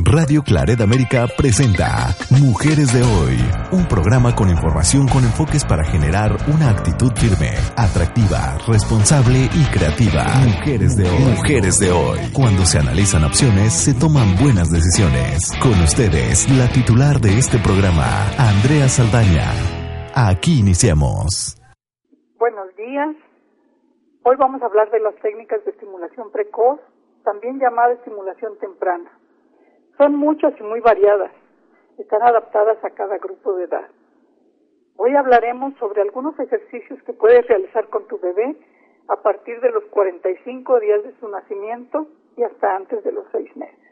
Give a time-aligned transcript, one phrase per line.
[0.00, 3.34] Radio Claret América presenta Mujeres de Hoy,
[3.72, 10.22] un programa con información con enfoques para generar una actitud firme, atractiva, responsable y creativa.
[10.46, 11.34] Mujeres de Hoy.
[11.34, 12.18] Mujeres de Hoy.
[12.32, 15.50] Cuando se analizan opciones, se toman buenas decisiones.
[15.58, 18.06] Con ustedes, la titular de este programa,
[18.38, 19.50] Andrea Saldaña.
[20.14, 21.58] Aquí iniciamos.
[22.38, 23.18] Buenos días.
[24.22, 26.78] Hoy vamos a hablar de las técnicas de estimulación precoz,
[27.24, 29.17] también llamada estimulación temprana.
[29.98, 31.32] Son muchas y muy variadas.
[31.98, 33.88] Están adaptadas a cada grupo de edad.
[34.96, 38.56] Hoy hablaremos sobre algunos ejercicios que puedes realizar con tu bebé
[39.08, 43.56] a partir de los 45 días de su nacimiento y hasta antes de los 6
[43.56, 43.88] meses.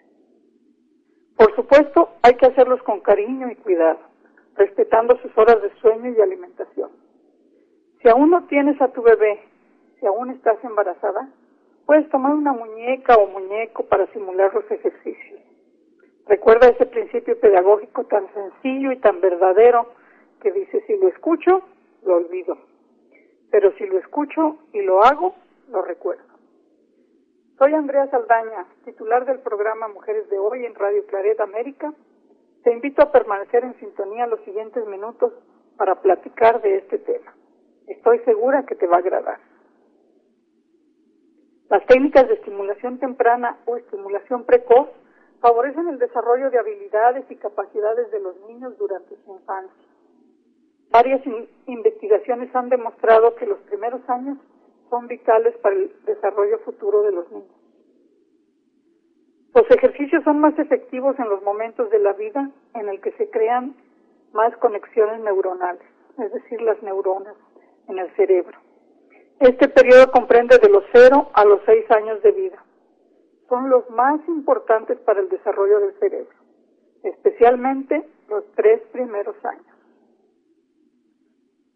[1.37, 3.99] Por supuesto, hay que hacerlos con cariño y cuidado,
[4.55, 6.91] respetando sus horas de sueño y alimentación.
[8.01, 9.41] Si aún no tienes a tu bebé,
[9.99, 11.29] si aún estás embarazada,
[11.85, 15.36] puedes tomar una muñeca o muñeco para simular los ejercicios.
[16.27, 19.87] Recuerda ese principio pedagógico tan sencillo y tan verdadero
[20.41, 21.63] que dice, si lo escucho,
[22.05, 22.59] lo olvido.
[23.51, 25.37] Pero si lo escucho y lo hago,
[25.69, 26.25] lo recuerdo.
[27.59, 31.95] Soy Andrea Saldaña, titular del programa Mujeres de Hoy en Radio Claret América.
[32.65, 35.33] Te invito a permanecer en sintonía los siguientes minutos
[35.77, 37.35] para platicar de este tema.
[37.87, 39.39] Estoy segura que te va a agradar.
[41.71, 44.89] Las técnicas de estimulación temprana o estimulación precoz
[45.47, 49.87] favorecen el desarrollo de habilidades y capacidades de los niños durante su infancia.
[50.91, 51.23] Varias
[51.67, 54.39] investigaciones han demostrado que los primeros años
[54.91, 57.55] son vitales para el desarrollo futuro de los niños.
[59.55, 63.31] Los ejercicios son más efectivos en los momentos de la vida en el que se
[63.31, 63.77] crean
[64.33, 65.87] más conexiones neuronales,
[66.19, 67.37] es decir, las neuronas
[67.87, 68.59] en el cerebro.
[69.39, 72.66] Este periodo comprende de los 0 a los 6 años de vida
[73.49, 76.37] son los más importantes para el desarrollo del cerebro,
[77.03, 79.77] especialmente los tres primeros años.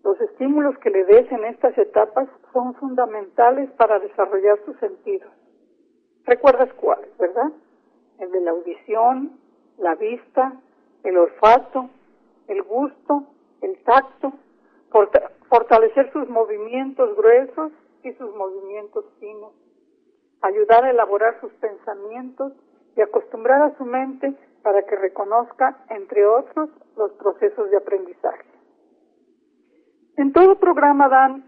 [0.03, 5.31] Los estímulos que le des en estas etapas son fundamentales para desarrollar sus sentidos.
[6.25, 7.53] ¿Recuerdas cuáles, verdad?
[8.19, 9.39] El de la audición,
[9.79, 10.55] la vista,
[11.05, 11.91] el olfato,
[12.49, 13.25] el gusto,
[13.61, 14.33] el tacto,
[15.49, 19.53] fortalecer sus movimientos gruesos y sus movimientos finos
[20.43, 22.53] ayudar a elaborar sus pensamientos
[22.97, 28.45] y acostumbrar a su mente para que reconozca, entre otros, los procesos de aprendizaje.
[30.17, 31.45] En todo programa dan,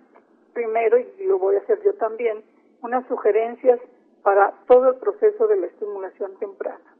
[0.55, 2.43] primero, y lo voy a hacer yo también,
[2.83, 3.81] unas sugerencias
[4.23, 6.97] para todo el proceso de la estimulación temprana.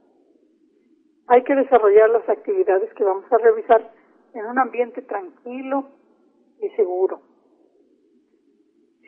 [1.29, 3.91] Hay que desarrollar las actividades que vamos a revisar
[4.35, 5.87] en un ambiente tranquilo
[6.61, 7.21] y seguro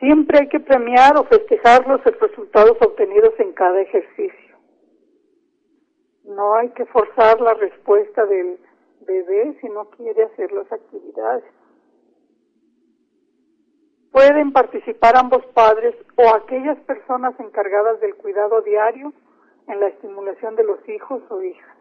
[0.05, 4.55] Siempre hay que premiar o festejar los resultados obtenidos en cada ejercicio.
[6.25, 8.59] No hay que forzar la respuesta del
[9.01, 11.45] bebé si no quiere hacer las actividades.
[14.11, 19.11] Pueden participar ambos padres o aquellas personas encargadas del cuidado diario
[19.67, 21.77] en la estimulación de los hijos o hijas.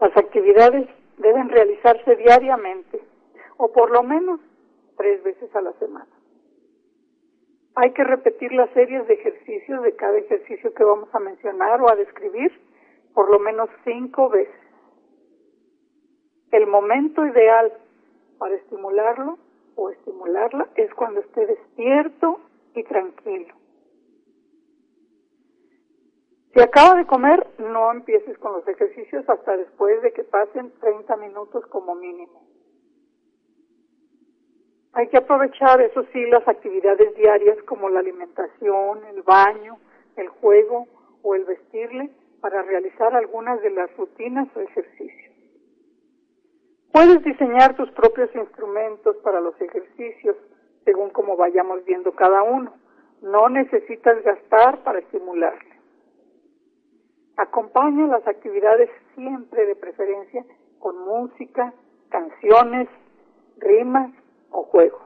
[0.00, 0.88] Las actividades
[1.18, 3.02] deben realizarse diariamente
[3.56, 4.38] o por lo menos
[4.96, 6.19] tres veces a la semana
[7.80, 11.90] hay que repetir las series de ejercicios de cada ejercicio que vamos a mencionar o
[11.90, 12.52] a describir
[13.14, 14.54] por lo menos cinco veces.
[16.52, 17.72] El momento ideal
[18.36, 19.38] para estimularlo
[19.76, 22.40] o estimularla es cuando esté despierto
[22.74, 23.54] y tranquilo.
[26.52, 31.16] Si acaba de comer, no empieces con los ejercicios hasta después de que pasen 30
[31.16, 32.49] minutos como mínimo.
[35.00, 39.78] Hay que aprovechar, eso sí, las actividades diarias como la alimentación, el baño,
[40.16, 40.88] el juego
[41.22, 42.10] o el vestirle
[42.42, 45.34] para realizar algunas de las rutinas o ejercicios.
[46.92, 50.36] Puedes diseñar tus propios instrumentos para los ejercicios
[50.84, 52.74] según como vayamos viendo cada uno.
[53.22, 55.80] No necesitas gastar para estimularle.
[57.38, 60.44] Acompaña las actividades siempre de preferencia
[60.78, 61.72] con música,
[62.10, 62.86] canciones,
[63.56, 64.10] rimas
[64.50, 65.02] o juegos.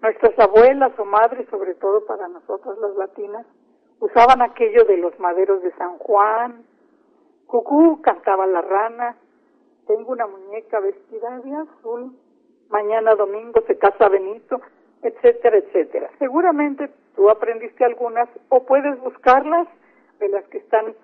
[0.00, 3.46] Nuestras abuelas o madres, sobre todo para nosotros las latinas,
[4.00, 6.64] usaban aquello de los maderos de San Juan,
[7.46, 9.16] Cucú cantaba la rana,
[9.86, 12.12] tengo una muñeca vestida de azul,
[12.68, 14.60] mañana domingo se casa Benito,
[15.02, 16.10] etcétera, etcétera.
[16.18, 19.66] Seguramente tú aprendiste algunas o puedes buscarlas
[20.20, 20.94] de las que están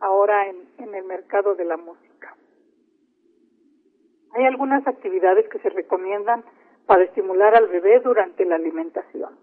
[0.00, 2.13] ahora en, en el mercado de la música.
[4.34, 6.44] Hay algunas actividades que se recomiendan
[6.86, 9.38] para estimular al bebé durante la alimentación.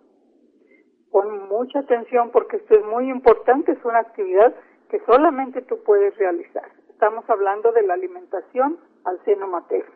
[1.12, 4.54] Pon mucha atención porque esto es muy importante, es una actividad
[4.90, 6.70] que solamente tú puedes realizar.
[6.90, 9.96] Estamos hablando de la alimentación al seno materno.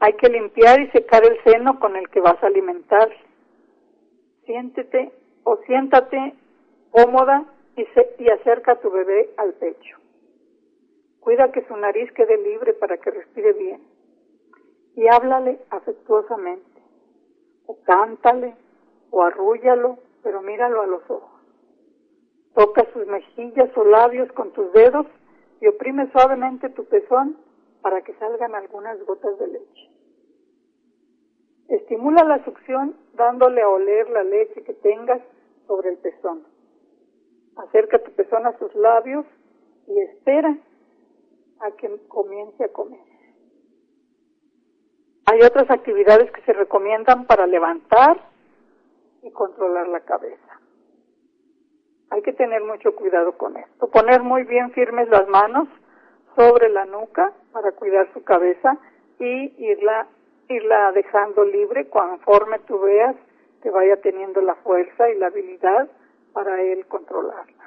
[0.00, 3.08] Hay que limpiar y secar el seno con el que vas a alimentar.
[4.44, 5.12] Siéntete
[5.44, 6.34] o siéntate
[6.90, 7.44] cómoda
[7.76, 10.01] y, acerca a tu bebé al pecho.
[11.22, 13.80] Cuida que su nariz quede libre para que respire bien.
[14.96, 16.82] Y háblale afectuosamente.
[17.66, 18.56] O cántale,
[19.10, 21.40] o arrúllalo, pero míralo a los ojos.
[22.54, 25.06] Toca sus mejillas o labios con tus dedos
[25.60, 27.38] y oprime suavemente tu pezón
[27.82, 29.90] para que salgan algunas gotas de leche.
[31.68, 35.22] Estimula la succión dándole a oler la leche que tengas
[35.68, 36.44] sobre el pezón.
[37.56, 39.24] Acerca tu pezón a sus labios
[39.86, 40.58] y espera
[41.62, 43.00] a que comience a comer.
[45.26, 48.20] Hay otras actividades que se recomiendan para levantar
[49.22, 50.60] y controlar la cabeza.
[52.10, 53.88] Hay que tener mucho cuidado con esto.
[53.88, 55.68] Poner muy bien firmes las manos
[56.36, 58.76] sobre la nuca para cuidar su cabeza
[59.18, 60.08] y irla,
[60.48, 63.16] irla dejando libre conforme tú veas
[63.62, 65.88] que vaya teniendo la fuerza y la habilidad
[66.32, 67.61] para él controlarla.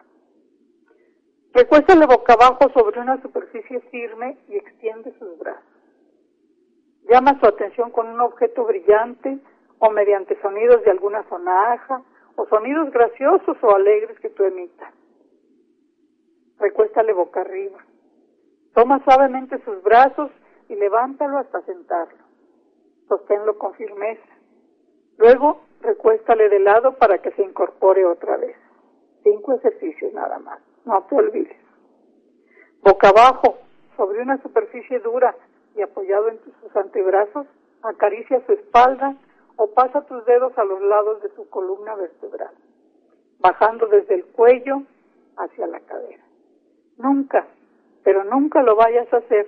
[1.55, 5.63] Recuéstale boca abajo sobre una superficie firme y extiende sus brazos.
[7.03, 9.39] Llama su atención con un objeto brillante
[9.79, 12.01] o mediante sonidos de alguna sonaja
[12.35, 14.93] o sonidos graciosos o alegres que tú emitas.
[16.59, 17.79] Recuéstale boca arriba.
[18.73, 20.31] Toma suavemente sus brazos
[20.67, 22.21] y levántalo hasta sentarlo.
[23.07, 24.27] Sosténlo con firmeza.
[25.17, 28.57] Luego, recuéstale de lado para que se incorpore otra vez.
[29.23, 30.59] Cinco ejercicios nada más.
[30.85, 31.57] No te olvides.
[32.81, 33.57] Boca abajo,
[33.97, 35.35] sobre una superficie dura
[35.75, 37.47] y apoyado en sus antebrazos,
[37.81, 39.15] acaricia su espalda
[39.57, 42.53] o pasa tus dedos a los lados de su columna vertebral,
[43.39, 44.83] bajando desde el cuello
[45.37, 46.23] hacia la cadera.
[46.97, 47.47] Nunca,
[48.03, 49.47] pero nunca lo vayas a hacer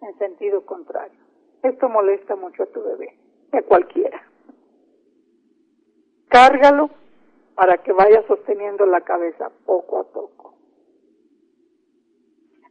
[0.00, 1.18] en sentido contrario.
[1.62, 3.14] Esto molesta mucho a tu bebé,
[3.52, 4.22] a cualquiera.
[6.28, 6.90] Cárgalo
[7.54, 10.37] para que vaya sosteniendo la cabeza poco a poco.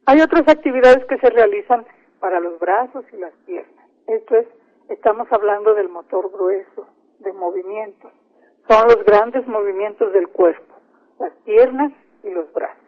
[0.10, 1.86] Hay otras actividades que se realizan
[2.22, 3.90] para los brazos y las piernas.
[4.08, 4.48] Esto es
[4.88, 6.88] estamos hablando del motor grueso,
[7.20, 8.14] de movimientos.
[8.70, 10.76] Son los grandes movimientos del cuerpo,
[11.20, 11.92] las piernas
[12.24, 12.86] y los brazos.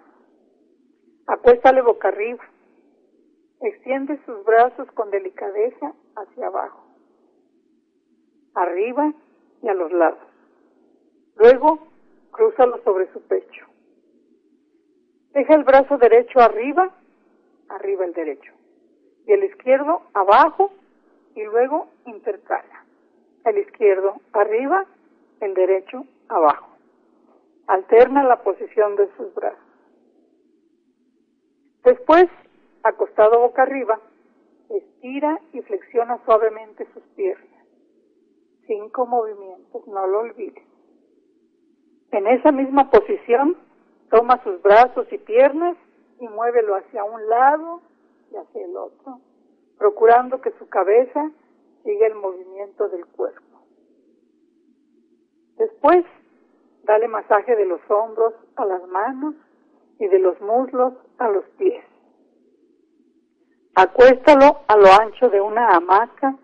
[1.27, 2.45] Acuéstale boca arriba.
[3.59, 6.85] Extiende sus brazos con delicadeza hacia abajo,
[8.55, 9.11] arriba
[9.61, 10.23] y a los lados.
[11.35, 11.79] Luego,
[12.31, 13.65] crúzalo sobre su pecho.
[15.33, 16.95] Deja el brazo derecho arriba,
[17.69, 18.53] arriba el derecho.
[19.25, 20.71] Y el izquierdo abajo
[21.35, 22.85] y luego intercala.
[23.45, 24.85] El izquierdo arriba,
[25.39, 26.67] el derecho abajo.
[27.67, 29.59] Alterna la posición de sus brazos.
[31.83, 32.27] Después,
[32.83, 33.99] acostado boca arriba,
[34.69, 37.65] estira y flexiona suavemente sus piernas.
[38.67, 40.63] Cinco movimientos, no lo olvides.
[42.11, 43.55] En esa misma posición,
[44.09, 45.77] toma sus brazos y piernas
[46.19, 47.81] y muévelo hacia un lado
[48.31, 49.19] y hacia el otro
[49.79, 51.31] procurando que su cabeza
[51.83, 53.41] siga el movimiento del cuerpo.
[55.57, 56.05] Después,
[56.83, 59.35] dale masaje de los hombros a las manos
[59.97, 61.83] y de los muslos a los pies.
[63.75, 66.35] Acuéstalo a lo ancho de una hamaca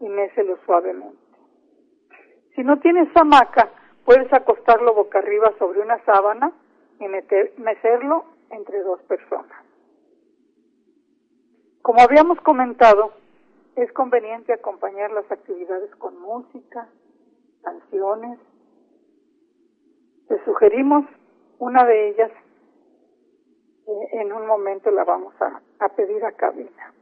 [0.00, 1.16] y méselo suavemente.
[2.54, 3.70] Si no tienes hamaca,
[4.04, 6.52] puedes acostarlo boca arriba sobre una sábana
[7.00, 9.64] y meter, mecerlo entre dos personas.
[11.82, 13.12] Como habíamos comentado,
[13.74, 16.88] es conveniente acompañar las actividades con música,
[17.62, 18.38] canciones.
[20.28, 21.04] Te sugerimos
[21.58, 22.30] una de ellas,
[23.86, 26.92] eh, en un momento la vamos a, pedir a cabina.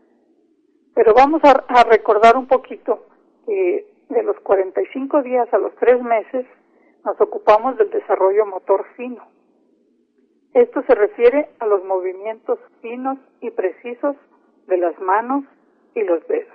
[0.95, 3.07] Pero vamos a, a recordar un poquito
[3.47, 6.47] que de los 45 días a los 3 meses
[7.05, 9.30] nos ocupamos del desarrollo motor fino.
[10.61, 14.15] Esto se refiere a los movimientos finos y precisos
[14.67, 15.45] de las manos
[15.95, 16.53] y los dedos.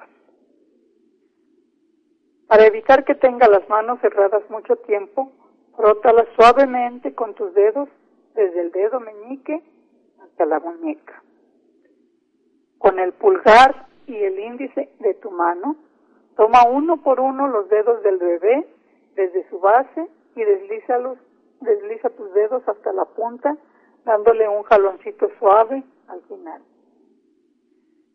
[2.46, 5.32] Para evitar que tenga las manos cerradas mucho tiempo,
[5.76, 7.90] frótalas suavemente con tus dedos
[8.36, 9.64] desde el dedo meñique
[10.24, 11.24] hasta la muñeca.
[12.78, 15.78] Con el pulgar y el índice de tu mano,
[16.38, 18.68] toma uno por uno los dedos del bebé
[19.16, 21.18] desde su base y deslízalos,
[21.62, 23.58] desliza tus dedos hasta la punta,
[24.06, 26.62] dándole un jaloncito suave al final.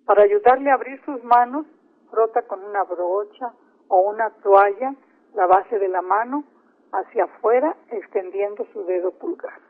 [0.06, 1.66] Para ayudarle a abrir sus manos,
[2.10, 3.52] frota con una brocha
[3.88, 4.94] o una toalla
[5.34, 6.44] la base de la mano
[6.92, 9.60] hacia afuera, extendiendo su dedo pulgar.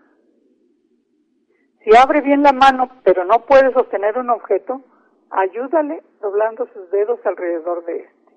[1.84, 4.82] Si abre bien la mano, pero no puede sostener un objeto,
[5.30, 8.36] ayúdale doblando sus dedos alrededor de este.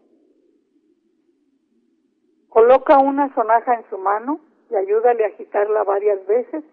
[2.49, 6.63] Coloca una sonaja en su mano y ayúdale a agitarla varias veces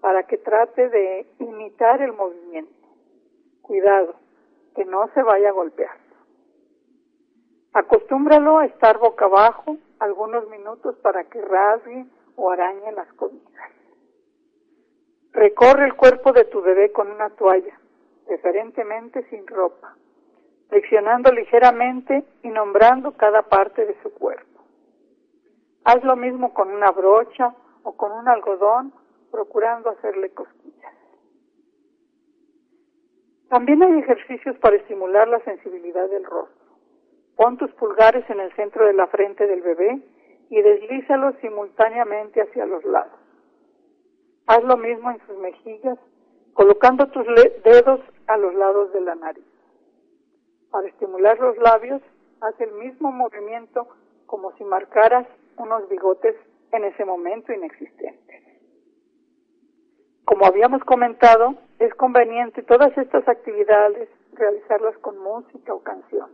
[0.00, 2.72] para que trate de imitar el movimiento.
[3.62, 4.14] Cuidado,
[4.74, 5.96] que no se vaya a golpear.
[7.72, 13.70] Acostúmbralo a estar boca abajo algunos minutos para que rasgue o arañe las cobijas.
[15.32, 17.78] Recorre el cuerpo de tu bebé con una toalla,
[18.26, 19.96] preferentemente sin ropa,
[20.68, 24.62] flexionando ligeramente y nombrando cada parte de su cuerpo.
[25.84, 28.92] Haz lo mismo con una brocha o con un algodón,
[29.30, 30.94] procurando hacerle cosquillas.
[33.48, 36.68] También hay ejercicios para estimular la sensibilidad del rostro.
[37.36, 40.02] Pon tus pulgares en el centro de la frente del bebé
[40.50, 43.18] y deslízalos simultáneamente hacia los lados.
[44.46, 45.98] Haz lo mismo en sus mejillas,
[46.52, 47.26] colocando tus
[47.64, 49.44] dedos a los lados de la nariz.
[50.70, 52.02] Para estimular los labios,
[52.40, 53.88] haz el mismo movimiento
[54.26, 56.34] como si marcaras unos bigotes
[56.72, 58.47] en ese momento inexistentes.
[60.28, 66.28] Como habíamos comentado, es conveniente todas estas actividades realizarlas con música o canción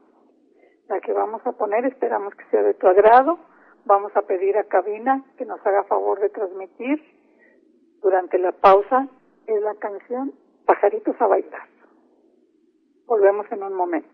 [0.88, 3.38] la que vamos a poner, esperamos que sea de tu agrado.
[3.86, 7.02] Vamos a pedir a Cabina que nos haga favor de transmitir
[8.02, 9.08] durante la pausa
[9.46, 10.32] es la canción
[10.66, 11.68] Pajaritos a bailar.
[13.06, 14.13] Volvemos en un momento.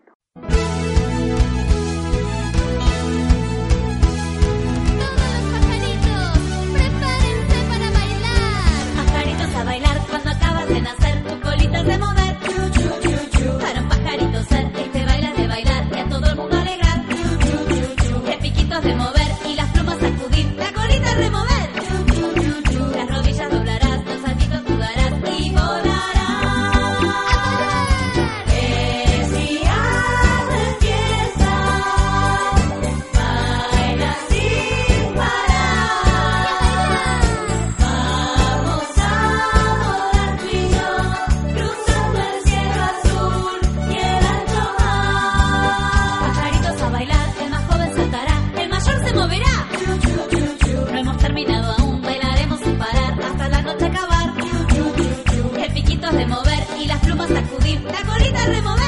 [58.47, 58.80] La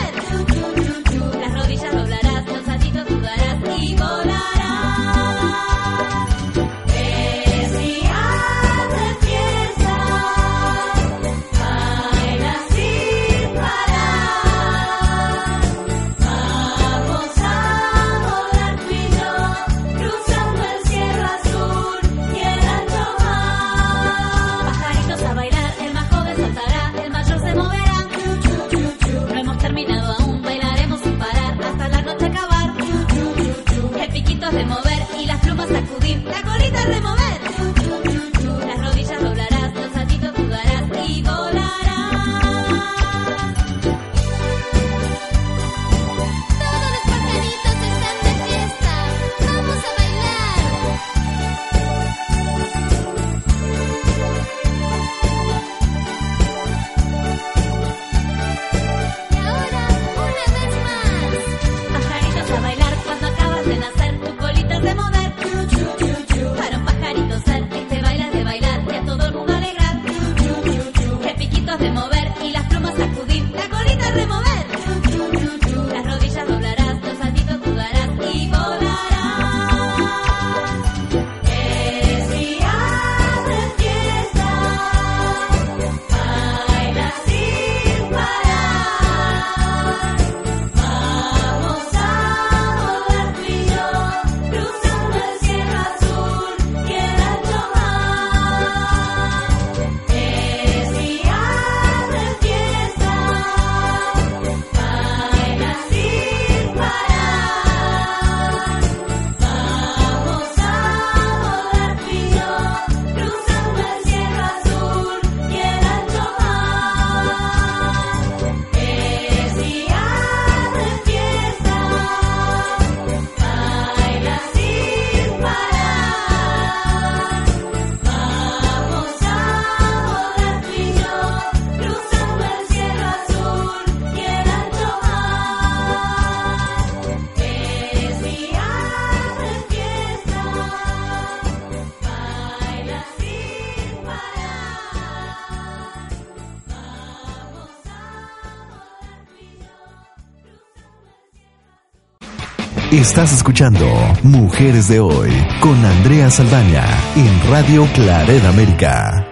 [152.94, 153.90] Estás escuchando
[154.22, 155.34] Mujeres de Hoy
[155.66, 156.86] con Andrea Saldaña
[157.18, 159.26] en Radio Claret América.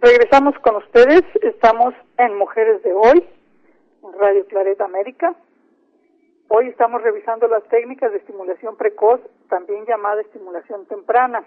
[0.00, 3.20] Regresamos con ustedes, estamos en Mujeres de Hoy,
[4.02, 5.34] en Radio Claret América.
[6.48, 11.44] Hoy estamos revisando las técnicas de estimulación precoz, también llamada estimulación temprana.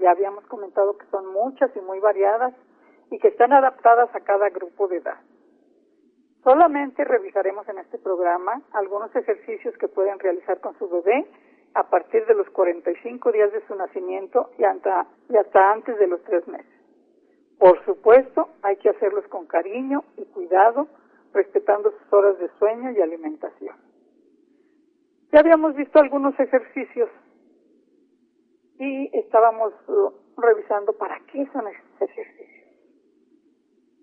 [0.00, 2.52] Ya habíamos comentado que son muchas y muy variadas
[3.12, 5.20] y que están adaptadas a cada grupo de edad.
[6.46, 11.26] Solamente revisaremos en este programa algunos ejercicios que pueden realizar con su bebé
[11.74, 15.08] a partir de los 45 días de su nacimiento y hasta,
[15.72, 16.70] antes de los tres meses.
[17.58, 20.86] Por supuesto, hay que hacerlos con cariño y cuidado,
[21.34, 23.74] respetando sus horas de sueño y alimentación.
[25.32, 27.10] Ya habíamos visto algunos ejercicios
[28.78, 32.46] y estábamos uh, revisando para qué son esos ejercicios.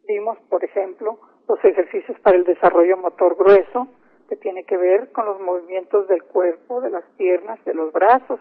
[0.05, 3.87] Vimos, por ejemplo, los ejercicios para el desarrollo motor grueso,
[4.29, 8.39] que tiene que ver con los movimientos del cuerpo, de las piernas, de los brazos.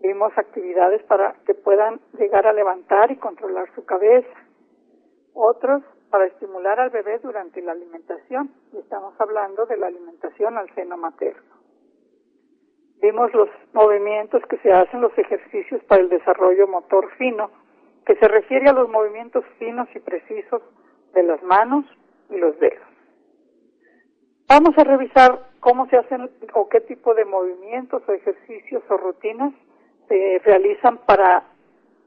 [0.00, 4.28] Vimos actividades para que puedan llegar a levantar y controlar su cabeza.
[5.34, 8.50] Otros para estimular al bebé durante la alimentación.
[8.72, 11.60] Y estamos hablando de la alimentación al seno materno.
[13.00, 17.50] Vimos los movimientos que se hacen, los ejercicios para el desarrollo motor fino,
[18.04, 20.62] que se refiere a los movimientos finos y precisos
[21.12, 21.84] de las manos
[22.30, 22.86] y los dedos.
[24.48, 29.52] Vamos a revisar cómo se hacen o qué tipo de movimientos o ejercicios o rutinas
[30.08, 31.44] se realizan para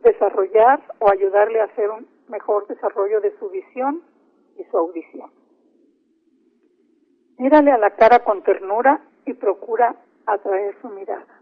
[0.02, 4.02] desarrollar o ayudarle a hacer un mejor desarrollo de su visión
[4.58, 5.32] y su audición.
[7.38, 11.42] Mírale a la cara con ternura y procura atraer su mirada.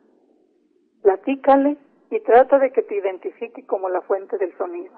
[1.02, 1.78] Platícale
[2.12, 4.94] y trata de que te identifique como la fuente del sonido.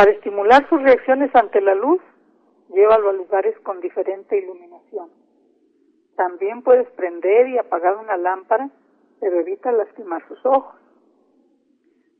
[0.00, 2.00] Para estimular sus reacciones ante la luz,
[2.70, 5.10] llévalo a lugares con diferente iluminación.
[6.16, 8.70] También puedes prender y apagar una lámpara,
[9.20, 10.74] pero evita lastimar sus ojos.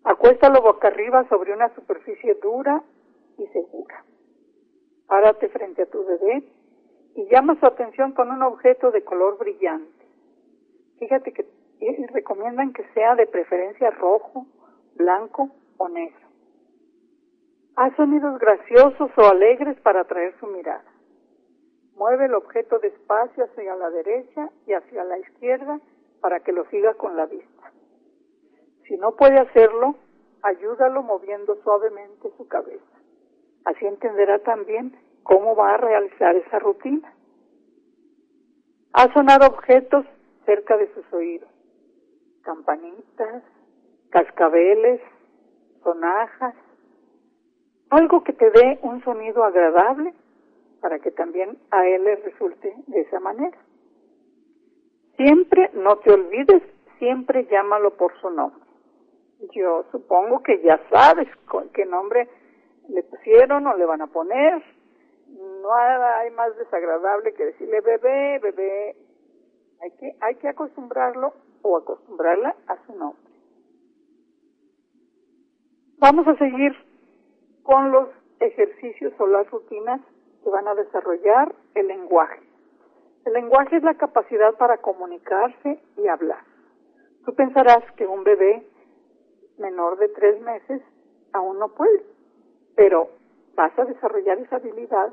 [0.05, 2.83] Acuéstalo boca arriba sobre una superficie dura
[3.39, 4.05] y segura.
[5.07, 6.45] Párate frente a tu bebé
[7.15, 10.05] y llama su atención con un objeto de color brillante.
[10.99, 11.47] Fíjate que
[12.13, 14.45] recomiendan que sea de preferencia rojo,
[14.97, 16.30] blanco o negro.
[17.83, 20.85] Haz sonidos graciosos o alegres para atraer su mirada.
[21.95, 25.81] Mueve el objeto despacio hacia la derecha y hacia la izquierda
[26.21, 27.73] para que lo siga con la vista.
[28.87, 29.95] Si no puede hacerlo,
[30.43, 32.85] ayúdalo moviendo suavemente su cabeza.
[33.65, 37.15] Así entenderá también cómo va a realizar esa rutina.
[38.93, 40.05] Haz sonar objetos
[40.45, 41.49] cerca de sus oídos.
[42.43, 43.43] Campanitas,
[44.11, 45.01] cascabeles,
[45.83, 46.55] sonajas,
[47.91, 50.15] algo que te dé un sonido agradable
[50.81, 53.59] para que también a él le resulte de esa manera.
[55.17, 56.63] Siempre, no te olvides,
[56.99, 58.63] siempre llámalo por su nombre.
[59.53, 62.29] Yo supongo que ya sabes con qué nombre
[62.89, 64.63] le pusieron o le van a poner.
[65.29, 68.97] No hay más desagradable que decirle bebé, bebé.
[69.83, 73.23] Hay que, hay que acostumbrarlo o acostumbrarla a su nombre.
[75.99, 76.75] Vamos a seguir
[77.63, 78.09] con los
[78.41, 80.01] ejercicios o las rutinas
[80.43, 82.41] que van a desarrollar el lenguaje.
[83.25, 86.43] El lenguaje es la capacidad para comunicarse y hablar.
[87.25, 88.67] Tú pensarás que un bebé
[89.59, 90.83] menor de tres meses
[91.33, 92.03] aún no puede,
[92.77, 93.11] pero
[93.55, 95.13] vas a desarrollar esa habilidad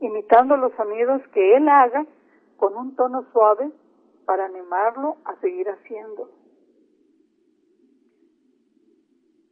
[0.00, 2.04] imitando los sonidos que él haga
[2.58, 3.70] con un tono suave
[4.26, 6.28] para animarlo a seguir haciendo.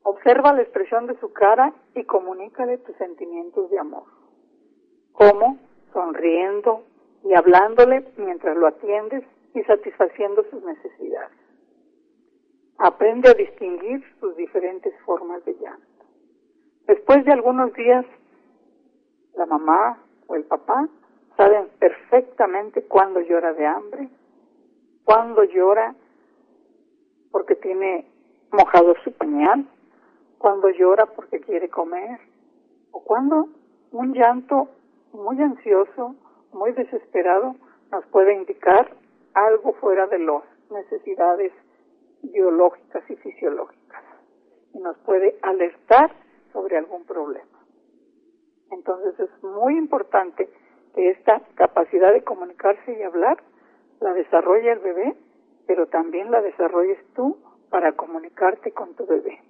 [0.04, 4.04] Observa la expresión de su cara y comunícale tus sentimientos de amor.
[5.12, 5.58] Como
[5.92, 6.84] sonriendo
[7.24, 11.38] y hablándole mientras lo atiendes y satisfaciendo sus necesidades.
[12.78, 16.04] Aprende a distinguir sus diferentes formas de llanto.
[16.86, 18.04] Después de algunos días,
[19.36, 20.86] la mamá o el papá
[21.36, 24.08] saben perfectamente cuándo llora de hambre,
[25.04, 25.94] cuándo llora
[27.30, 28.06] porque tiene
[28.52, 29.66] mojado su pañal,
[30.44, 32.20] cuando llora porque quiere comer,
[32.92, 33.48] o cuando
[33.92, 34.68] un llanto
[35.14, 36.16] muy ansioso,
[36.52, 37.56] muy desesperado,
[37.90, 38.94] nos puede indicar
[39.32, 41.50] algo fuera de las necesidades
[42.20, 44.02] biológicas y fisiológicas
[44.74, 46.10] y nos puede alertar
[46.52, 47.58] sobre algún problema.
[48.70, 50.50] Entonces es muy importante
[50.94, 53.42] que esta capacidad de comunicarse y hablar
[54.00, 55.16] la desarrolle el bebé,
[55.66, 57.38] pero también la desarrolles tú
[57.70, 59.40] para comunicarte con tu bebé.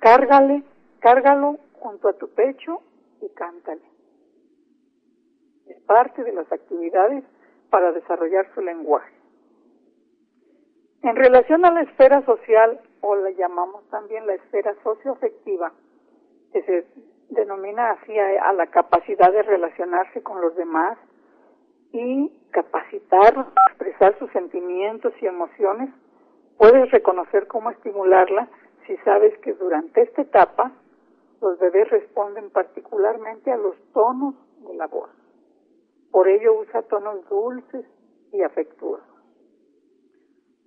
[0.00, 0.62] Cárgale,
[1.00, 2.80] cárgalo junto a tu pecho
[3.20, 3.82] y cántale.
[5.66, 7.22] Es parte de las actividades
[7.68, 9.14] para desarrollar su lenguaje.
[11.02, 15.72] En relación a la esfera social, o la llamamos también la esfera socioafectiva,
[16.52, 16.86] que se
[17.28, 20.98] denomina así a, la capacidad de relacionarse con los demás
[21.92, 25.90] y capacitar a expresar sus sentimientos y emociones,
[26.58, 28.48] puedes reconocer cómo estimularla
[28.86, 30.72] si sabes que durante esta etapa
[31.40, 34.34] los bebés responden particularmente a los tonos
[34.66, 35.10] de la voz.
[36.10, 37.86] Por ello usa tonos dulces
[38.32, 39.06] y afectuosos.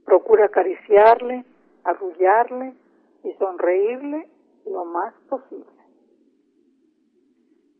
[0.05, 1.45] Procura acariciarle,
[1.83, 2.73] arrullarle
[3.23, 4.27] y sonreírle
[4.65, 5.65] lo más posible.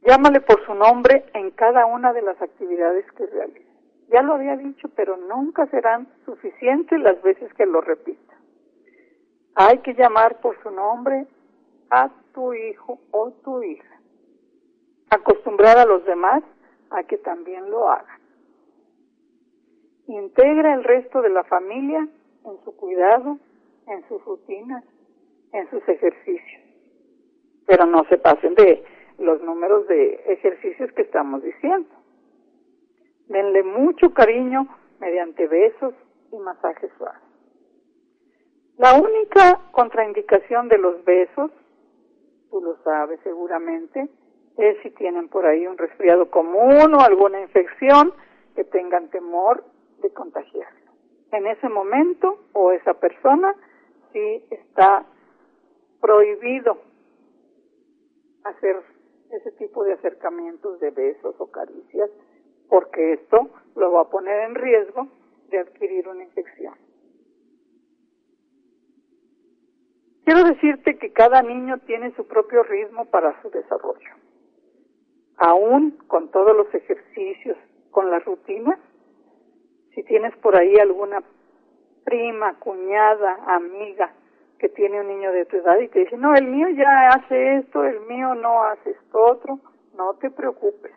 [0.02, 3.72] Llámale por su nombre en cada una de las actividades que realiza.
[4.10, 8.33] Ya lo había dicho, pero nunca serán suficientes las veces que lo repita.
[9.56, 11.28] Hay que llamar por su nombre
[11.89, 14.00] a tu hijo o tu hija.
[15.10, 16.44] Acostumbrar a los demás
[16.89, 18.20] a que también lo hagan.
[20.08, 22.08] Integra el resto de la familia
[22.46, 23.38] en su cuidado,
[23.88, 24.84] en sus rutinas,
[25.52, 26.63] en sus ejercicios.
[27.68, 28.84] Pero no se pasen de
[29.20, 31.89] los números de ejercicios que estamos diciendo.
[33.28, 34.68] Denle mucho cariño
[35.00, 35.94] mediante besos
[36.32, 37.33] y masajes suaves.
[38.78, 41.52] La única contraindicación de los besos,
[42.50, 44.10] tú lo sabes seguramente,
[44.58, 48.14] es si tienen por ahí un resfriado común o alguna infección
[48.56, 49.64] que tengan temor
[50.02, 50.92] de contagiarlo.
[51.32, 53.56] En ese momento o esa persona
[54.12, 55.06] sí está
[56.02, 56.78] prohibido
[58.44, 58.82] hacer
[59.32, 62.10] ese tipo de acercamientos de besos o caricias
[62.70, 65.08] porque esto lo va a poner en riesgo
[65.50, 66.74] de adquirir una infección.
[70.26, 74.10] Quiero decirte que cada niño tiene su propio ritmo para su desarrollo.
[75.38, 77.58] Aún con todos los ejercicios,
[77.92, 78.80] con las rutinas,
[79.94, 81.22] si tienes por ahí alguna
[82.06, 84.14] prima, cuñada, amiga
[84.60, 87.58] que tiene un niño de tu edad y te dice, no, el mío ya hace
[87.58, 89.60] esto, el mío no hace esto otro,
[89.94, 90.94] no te preocupes.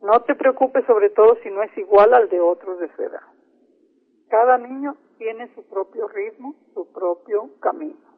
[0.00, 3.20] No te preocupes sobre todo si no es igual al de otros de su edad.
[4.28, 8.13] Cada niño tiene su propio ritmo, su propio camino.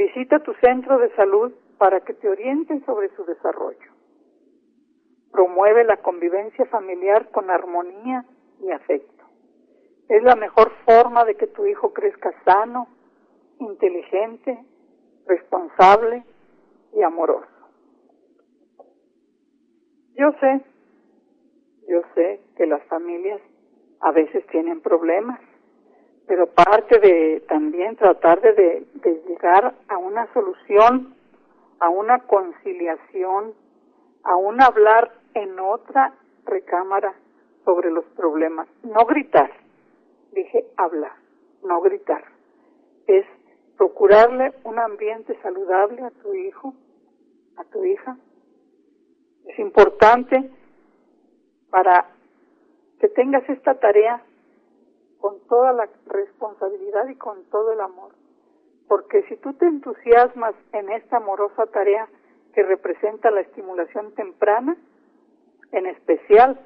[0.00, 3.92] Visita tu centro de salud para que te orienten sobre su desarrollo.
[5.30, 8.24] Promueve la convivencia familiar con armonía
[8.62, 9.26] y afecto.
[10.08, 12.88] Es la mejor forma de que tu hijo crezca sano,
[13.58, 14.64] inteligente,
[15.26, 16.24] responsable
[16.94, 17.68] y amoroso.
[20.14, 20.64] Yo sé,
[21.90, 23.42] yo sé que las familias
[24.00, 25.40] a veces tienen problemas,
[26.30, 28.86] pero parte de también tratar de,
[29.26, 31.16] llegar a una solución,
[31.80, 33.52] a una conciliación,
[34.22, 36.14] a un hablar en otra
[36.44, 37.14] recámara
[37.64, 38.68] sobre los problemas.
[38.84, 39.50] No gritar,
[40.30, 41.16] dije hablar,
[41.64, 42.22] no gritar.
[43.08, 43.26] Es
[43.76, 46.74] procurarle un ambiente saludable a tu hijo,
[47.56, 48.16] a tu hija.
[49.46, 50.48] Es importante
[51.70, 52.06] para
[53.00, 54.22] que tengas esta tarea
[55.20, 58.12] con toda la responsabilidad y con todo el amor.
[58.88, 62.08] Porque si tú te entusiasmas en esta amorosa tarea
[62.54, 64.76] que representa la estimulación temprana,
[65.72, 66.58] en especial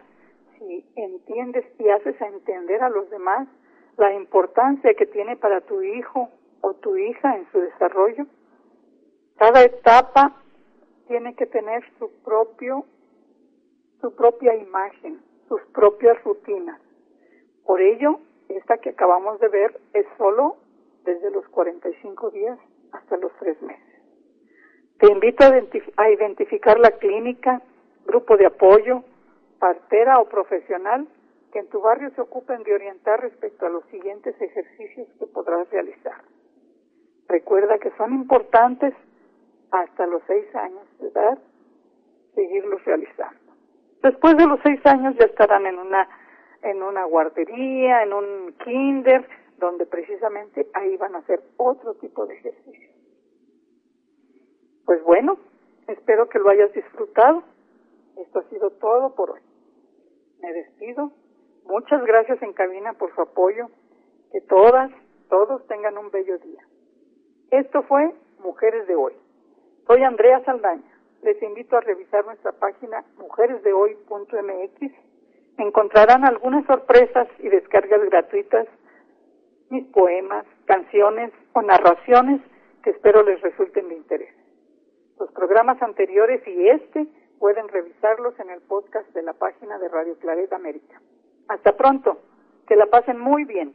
[0.59, 3.49] si entiendes y haces a entender a los demás
[3.97, 6.31] la importancia que tiene para tu hijo
[6.63, 8.27] o tu hija en su desarrollo,
[9.37, 10.41] cada etapa
[11.07, 12.87] tiene que tener su propio,
[14.01, 16.81] su propia imagen, sus propias rutinas.
[17.67, 20.57] Por ello, esta que acabamos de ver es solo
[21.05, 22.59] desde los 45 días
[22.93, 23.95] hasta los tres meses.
[24.99, 27.61] Te invito a, identif a identificar la clínica,
[28.07, 29.03] grupo de apoyo,
[29.59, 31.07] partera o profesional
[31.53, 35.71] que en tu barrio se ocupen de orientar respecto a los siguientes ejercicios que podrás
[35.71, 36.23] realizar.
[37.29, 38.95] Recuerda que son importantes
[39.71, 41.39] hasta los seis años de edad
[42.35, 43.53] seguirlos realizando.
[44.03, 46.09] Después de los seis años ya estarán en una
[46.65, 52.35] en una guardería, en un kinder, donde precisamente ahí van a hacer otro tipo de
[52.35, 52.91] ejercicio.
[54.85, 55.39] Pues bueno,
[55.87, 57.43] espero que lo hayas disfrutado.
[58.17, 59.41] Esto ha sido todo por hoy.
[60.41, 61.13] Me despido.
[61.65, 63.69] Muchas gracias en cabina por su apoyo.
[64.33, 64.91] Que todas,
[65.29, 66.67] todos tengan un bello día.
[67.51, 69.15] Esto fue Mujeres de Hoy.
[69.87, 70.99] Soy Andrea Saldaña.
[71.23, 75.14] Les invito a revisar nuestra página mujeresdehoy.mx.
[75.59, 78.67] Encontrarán algunas sorpresas y descargas gratuitas,
[79.71, 82.41] mis poemas, canciones o narraciones
[82.83, 84.35] que espero les resulten de interés.
[85.19, 87.07] Los programas anteriores y este
[87.39, 91.01] pueden revisarlos en el podcast de la página de Radio Claret América.
[91.49, 92.19] Hasta pronto.
[92.67, 93.75] Que la pasen muy bien.